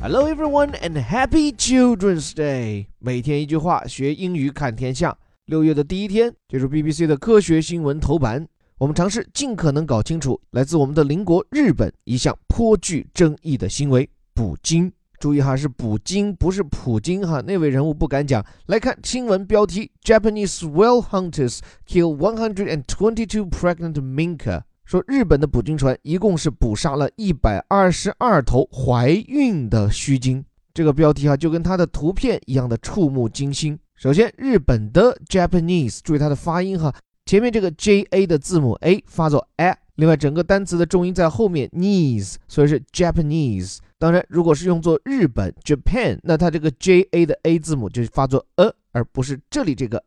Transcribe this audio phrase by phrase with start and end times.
[0.00, 2.86] Hello everyone and happy Children's Day！
[3.00, 5.18] 每天一句话，学英语看天下。
[5.46, 8.46] 六月的第一天，就是 BBC 的科学新闻头版。
[8.78, 14.92] 我们尝试尽可能搞清楚来自我们的邻国日本一项颇具争议的行为——捕鲸。
[15.18, 17.40] 注意哈，是捕鲸，不是普京哈。
[17.40, 18.46] 那位人物不敢讲。
[18.66, 21.58] 来看新闻标题：Japanese whale hunters
[21.88, 24.62] kill 122 pregnant minke。
[24.88, 30.42] 说日本的捕鲸船一共是捕杀了一百二十二头怀孕的须鲸。
[30.72, 33.78] 这个标题哈，就跟它的图片一样的触目惊心。
[33.96, 36.90] 首先，日本的 Japanese，注意它的发音哈，
[37.26, 43.80] 前面这个 J A 的字母 A 发作 a，另外整个单词的重音在后面 knees，所以是 Japanese。
[43.98, 50.02] 当然，如果是用作日本 Japan，那它这个 J A 的 A 字母就发作 a，而不是这里这个。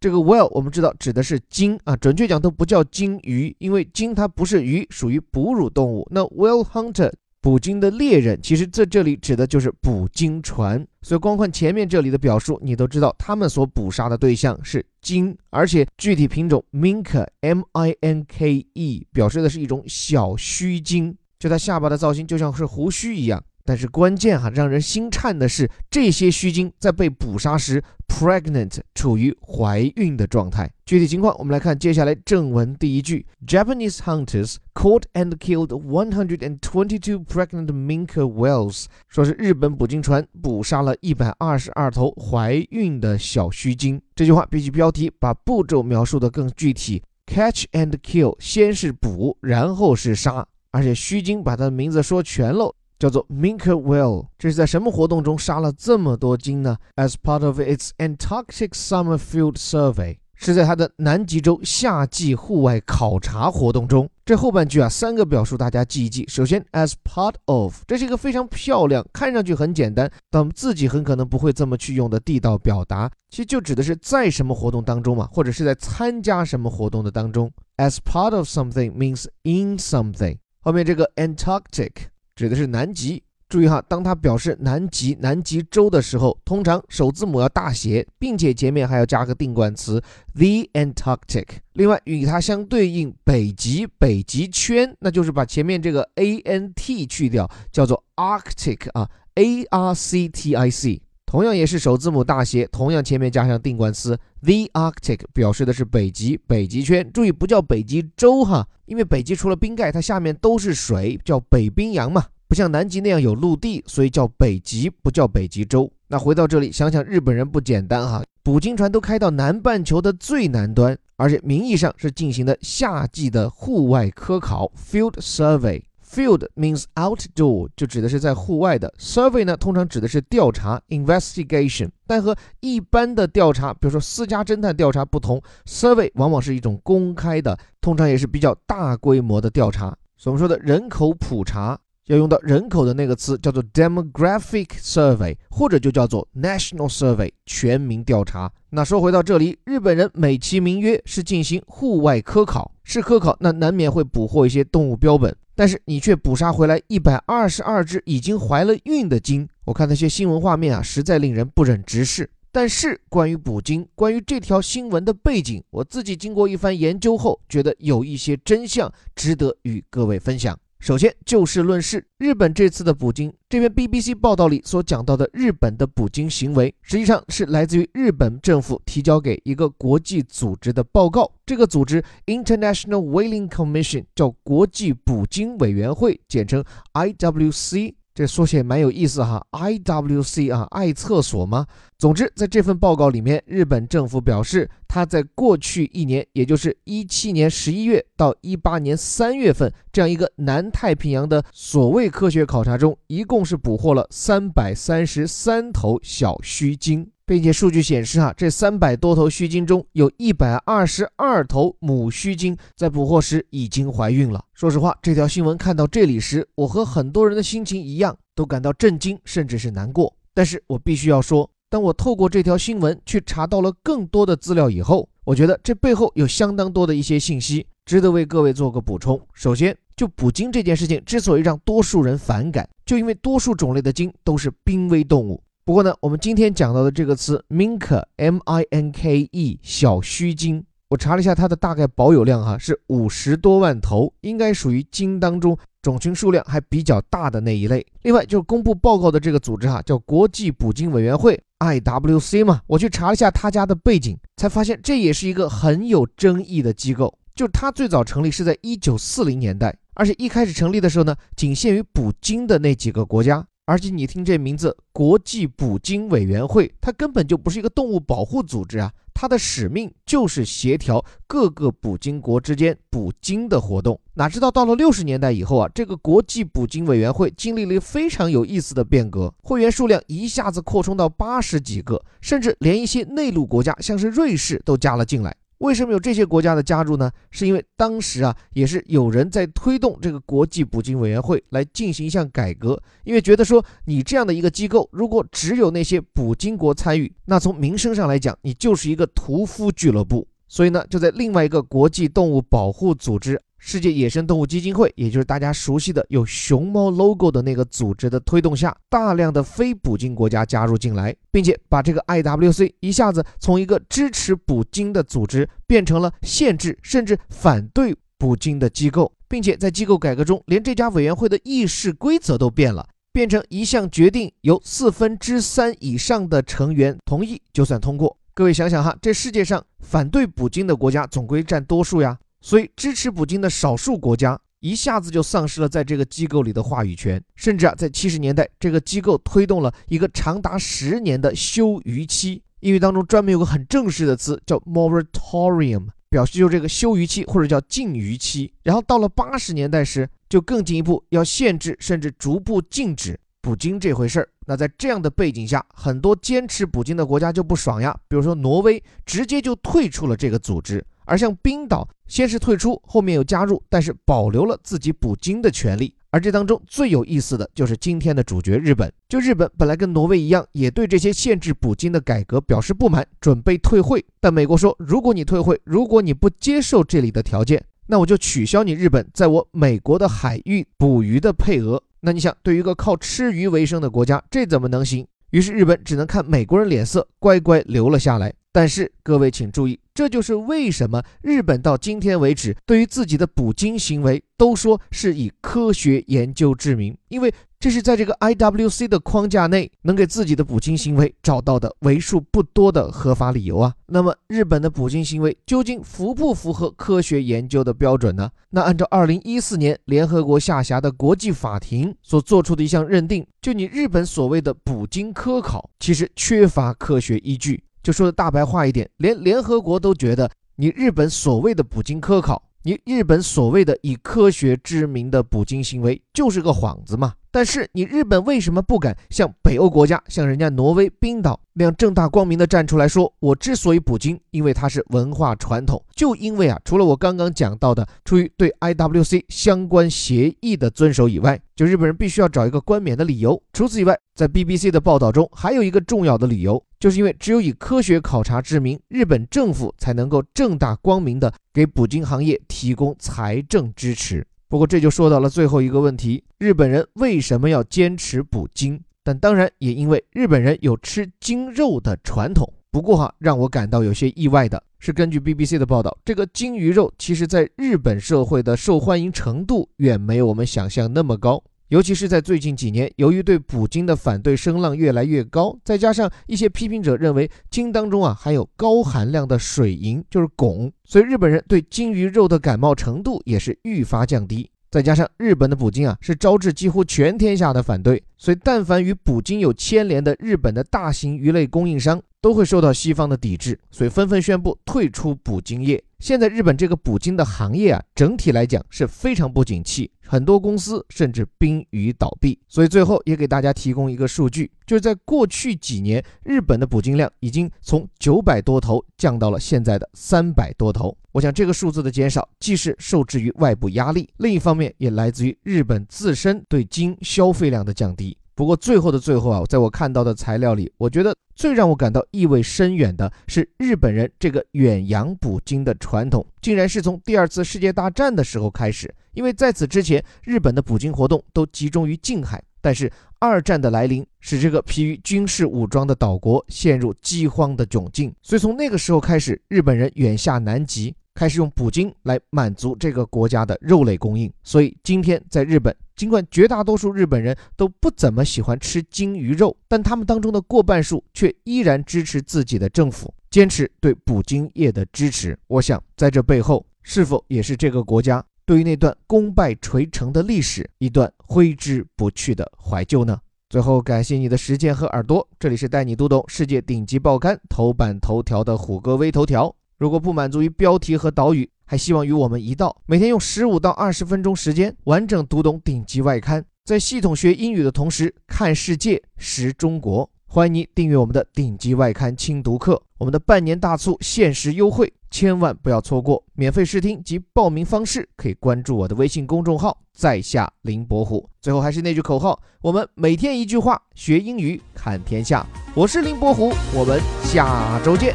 [0.00, 6.08] 这个 whale 我们知道指的是鲸啊，准确讲都不叫鲸鱼，因为鲸它不是鱼，属于哺乳动物。
[6.10, 10.86] 那 whale hunter 捕鲸的猎人，其实在这里指的就是捕鲸船。
[11.02, 23.42] 所以光看前面这里的表述，你都知道他们所捕杀的对象是鲸，而且具体品种 minke m i n k e 表示的是一种小须鲸，就它下巴的造型就像是胡须一样。
[23.64, 30.70] 但是关键哈，让人心颤的是，这些须鲸在被捕杀时，pregnant 处于怀孕的状态。
[30.84, 38.86] 具体情况，我们来看接下来正文第一句：Japanese hunters caught and killed 122 pregnant minke whales。
[39.08, 44.00] 说是日本捕鲸船捕杀了一百二十二头怀孕的小须鲸。
[44.16, 52.74] 这句话比起标题把步骤描述的更具体：catch and kill，先是捕，然后是杀，而且须鲸把它的名字说全喽。
[53.00, 64.06] 叫做 Minke Whale，这是在什么活动中杀了这么多鲸呢？As part of its Antarctic Summer Field Survey，是在它的南极洲夏季户外考察活动中。
[64.26, 66.26] 这后半句啊，三个表述大家记一记。
[66.28, 73.10] 首先，as part of，这是一个非常漂亮，看上去很简单，但我们自己很可能不会这么去用的地道表达。
[73.30, 77.50] 其实就指的是在什么活动当中嘛，或者是在参加什么活动的当中。
[77.78, 80.36] As part of something means in something。
[80.60, 81.92] 后面这个 Antarctic。
[82.40, 83.22] 指的是南极。
[83.50, 90.00] 注意哈，当它表示南极、南极洲的时候，通常首字母要大写，并且前面还要加个定冠词
[90.32, 91.46] the Antarctic。
[91.74, 101.02] 另外，与它相对应北极、北极圈，那就是把前面这个 a n t 去掉，叫做 Arctic 啊，a r c t i c。
[101.30, 107.08] 同样也是首字母大写，同样前面加上定冠词 the Arctic，表示的是北极、北极圈。
[107.12, 115.88] 注意不叫北极洲哈，因为北极除了冰盖，它下面都是水，叫北冰洋嘛，不像南极那样有陆地，所以叫北极，不叫北极洲。
[116.08, 125.80] 那回到这里，想想日本人不简单哈，捕鲸船都开到南半球的最南端，而且名义上是进行的夏季的户外科考 field survey。
[126.10, 128.92] Field means outdoor，就指的是在户外的。
[128.98, 139.96] Survey 呢，通常指的是调查 investigation，但和一般的调查，比如说私家侦探调查不同，Survey 往往是一种公开的，通常也是比较大规模的调查。
[140.16, 141.78] 所我们说的人口普查。
[142.06, 148.50] 要用到人口的那个词叫做 demographic survey，或者就叫做 national survey，全民调查。
[148.70, 159.48] 那说回到这里，日本人美其名曰是进行户外科考，是科考，那难免会捕获一些动物标本，但是你却捕杀回来一百二十二只已经怀了孕的鲸。
[159.64, 162.28] 我看那些新闻画面啊，实在令人不忍直视。
[162.52, 170.58] 但是关于捕鲸，关于这条新闻的背景，我自己经过一番研究后，觉得有一些真相值得与各位分享。
[170.80, 181.30] 首先就事论事，日本这次的捕鲸，这篇 BBC 报道里所讲到的日本的捕鲸行为，实际上是来自于日本政府提交给一个国际组织的报告。
[181.44, 186.64] 这个组织 International Whaling Commission 叫国际捕鲸委员会，简称
[186.94, 187.92] IWC。
[188.20, 191.66] 这缩写蛮有意思哈，IWC 啊，爱厕所吗？
[191.96, 207.10] 总之，在这份报告里面，日本政府表示，他在过去一年，也就是一七年十一月到一八年三月份这样一个南太平洋的所谓科学考察中，一共是捕获了三百三十三头小须鲸。
[207.30, 214.44] 并且数据显示，哈，这三百多头须鲸中有一百二十二头母须鲸在捕获时已经怀孕了。
[214.52, 220.12] 说实话，这条新闻看到这里时，我和很多人的心情一样，都感到震惊，甚至是难过。
[220.34, 229.20] 但是我必须要说，当我透过这条新闻去查到了更多的资料以后，我觉得这背后有相当多的一些信息值得为各位做个补充。
[229.34, 235.40] 首先，就捕鲸这件事情之所以让多数人反感，就因为多数种类的鲸都是濒危动物。
[235.64, 247.84] 不过呢，我们今天讲到的这个词 minke，M-I-N-K-E，小须鲸，我查了一下它的大概保有量哈，是五十多万头，应该属于鲸当中种群数量还比较大的那一类。
[248.02, 252.62] 另外就是公布报告的这个组织哈，叫国际捕鲸委员会 （IWC） 嘛。
[252.66, 257.14] 我去查了一下他家的背景，才发现这也是一个很有争议的机构。
[257.32, 263.46] 就它最早成立是在一九四零年代，而且一开始成立的时候呢，仅限于捕鲸的那几个国家。
[263.70, 268.90] 而且你听这名字“国际捕鲸委员会”，它根本就不是一个动物保护组织啊！
[269.14, 274.00] 它的使命就是协调各个捕鲸国之间捕鲸的活动。
[274.14, 285.36] 哪知道到了六十年代以后啊，这个国际捕鲸委员会经历了非常有意思的变革，会员数量一下子扩充到八十几个，甚至连一些内陆国家，像是瑞士都加了进来。
[285.60, 287.10] 为什么有这些国家的加入呢？
[287.30, 300.26] 是因为当时啊，也是有人在推动这个国际捕鲸委员会来进行一项改革，因为觉得说你这样的一个机构，如果只有那些捕鲸国参与，那从名声上来讲，你就是一个屠夫俱乐部。
[300.48, 303.40] 所以呢，就在另外一个国际动物保护组织。
[303.62, 328.16] 世界野生动物基金会，也就是大家熟悉的有熊猫 logo 的那个组织的推动下，大量的非捕鲸国家加入进来，并且把这个 IWC 一下子从一个支持捕鲸的组织变成了限制甚至反对捕鲸的机构，并且在机构改革中，连这家委员会的议事规则都变了，变成一项决定由四分之三以上的成员同意就算通过。
[328.32, 332.18] 各位想想哈，这世界上反对捕鲸的国家总归占多数呀。
[332.40, 342.42] 所以，支持捕鲸的少数国家一下子就丧失了在这个机构里的话语权，甚至啊，在七十年代，这个机构推动了一个长达十年的休渔期。
[342.60, 348.52] 英语当中专门有个很正式的词叫 moratorium，表示就这个休渔期或者叫禁渔期。
[348.62, 354.28] 然后到了八十年代时，就更进一步要限制甚至逐步禁止捕鲸这回事儿。
[354.46, 360.84] 那在这样的背景下，很多坚持捕鲸的国家就不爽呀，比如说挪威，直接就退出了这个组织。
[361.10, 365.92] 而像冰岛，先是退出，后面又加入，但是保留了自己捕鲸的权利。
[366.12, 368.92] 而这当中最有意思的就是今天的主角日本。
[369.08, 374.04] 就日本本来跟挪威一样，也对这些限制捕鲸的改革表示不满，准备退会。
[374.20, 381.82] 但美国说，如果你退会，如果你不接受这里的条件，那我就取消你日本在我美国的海域捕鱼的配额。
[381.98, 385.04] 那你想，对于一个靠吃鱼为生的国家，这怎么能行？
[385.30, 388.32] 于是日本只能看美国人脸色，乖乖留了下来。
[388.52, 403.72] 但是各位请注意，这就是为什么日本到今天为止对于自己的捕鲸行为都说是以科学研究之名，因为这是在这个 IWC 的框架内能给自己的捕鲸行为找到的为数不多的合法理由啊。
[403.86, 408.30] 那么日本的捕鲸行为究竟符不符合科学研究的标准呢？
[408.48, 417.62] 那按照2014年联合国下辖的国际法庭所做出的一项认定，就你日本所谓的捕鲸科考，其实缺乏科学依据。
[417.82, 427.14] 就说的大白话一点，连联合国都觉得你日本所谓的捕鲸科考，你日本所谓的以科学之名的捕鲸行为就是个幌子嘛。
[427.32, 443.40] 但是你日本为什么不敢像北欧国家，像人家挪威、冰岛那样正大光明的站出来说，我之所以捕鲸，因为它是文化传统，就因为啊，除了我刚刚讲到的出于对 IWC 相关协议的遵守以外，就日本人必须要找一个冠冕的理由。
[443.52, 454.26] 除此以外，在 BBC 的报道中还有一个重要的理由，就是因为只有以科学考察之名，日本政府才能够正大光明的给捕鲸行业提供财政支持。
[454.48, 458.82] 不过这就说到了最后一个问题：日本人为什么要坚持捕鲸？
[459.04, 462.50] 但当然也因为日本人有吃鲸肉的传统。
[462.70, 471.42] 不过哈，让我感到有些意外的是，根据 BBC 的报道，这个鲸鱼肉其实在日本社会的受欢迎程度远没有我们想象那么高。
[471.70, 484.50] 尤其是在最近几年，由于对捕鲸的反对声浪越来越高，再加上一些批评者认为鲸当中啊含有高含量的水银，就是汞，所以日本人对鲸鱼肉的感冒程度也是愈发降低。
[484.68, 495.82] 再加上日本的捕鲸啊是招致几乎全天下的反对，所以但凡与捕鲸有牵连的日本的大型鱼类供应商都会受到西方的抵制，所以纷纷宣布退出捕鲸业。
[495.98, 502.38] 现在日本这个捕鲸的行业啊，整体来讲是非常不景气，很多公司甚至濒于倒闭。
[502.48, 510.96] 所以最后也给大家提供一个数据，就是在过去几年，日本的捕鲸量已经从九百多头降到了现在的三百多头。
[511.12, 518.16] 我想这个数字的减少，既是受制于外部压力，另一方面也来自于日本自身对鲸消费量的降低。
[518.40, 528.94] 不过最后的最后啊，在我看到的材料里，我觉得最让我感到意味深远的是日本人这个远洋捕鲸的传统，竟然是从第二次世界大战的时候开始。
[529.12, 544.32] 因为在此之前，日本的捕鲸活动都集中于近海，但是二战的来临使这个疲于军事武装的岛国陷入饥荒的窘境，所以从那个时候开始，日本人远下南极，开始用捕鲸来满足这个国家的肉类供应。
[544.42, 555.38] 所以今天在日本，尽管绝大多数日本人都不怎么喜欢吃鲸鱼肉，但他们当中的过半数却依然支持自己的政府，坚持对捕鲸业的支持。
[555.46, 563.20] 我想，在这背后，是否也是这个国家对于那段功败垂成的历史一段挥之不去的怀旧呢？
[563.48, 565.26] 最后，感谢你的时间和耳朵。
[565.38, 569.52] 这里是带你读懂世界顶级报刊头版头条的虎哥微头条。
[569.80, 580.10] 如果不满足于标题和导语，还希望与我们一道，每天用十五到二十分钟时间，完整读懂顶级外刊，在系统学英语的同时，看世界，识中国。
[580.26, 586.22] 欢迎你订阅我们的顶级外刊精读课，我们的半年大促限时优惠，千万不要错过！
[586.34, 591.26] 免费试听及报名方式可以关注我的微信公众号“在下林伯虎”。
[591.40, 595.46] 最后还是那句口号：我们每天一句话，学英语看天下。
[595.74, 598.14] 我是林伯虎，我们下周见。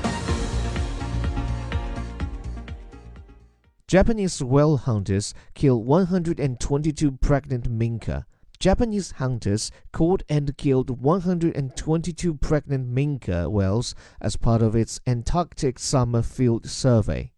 [3.87, 8.25] Japanese whale hunters kill 122 pregnant minke.
[8.59, 16.23] Japanese hunters caught and killed 122 pregnant minke whales as part of its Antarctic summer
[16.23, 17.31] field survey.